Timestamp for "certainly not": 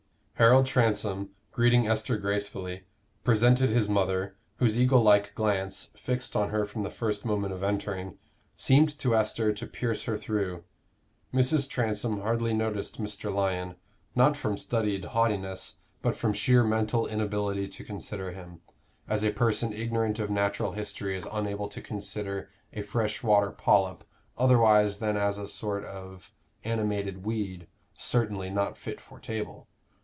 27.93-28.75